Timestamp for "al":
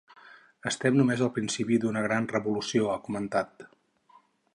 1.25-1.29